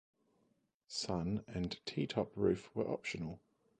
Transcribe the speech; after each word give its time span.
Sun 0.87 1.43
and 1.47 1.77
T 1.85 2.07
Top 2.07 2.31
roof 2.35 2.71
were 2.73 2.89
optional. 2.89 3.39